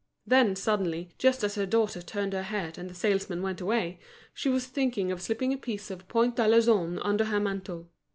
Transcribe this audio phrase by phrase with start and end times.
[0.25, 3.99] Then suddenly, just as her daughter turned her head and the salesman went away,
[4.33, 7.87] she was thinking of slipping a piece of point d'Alençon under her mantle.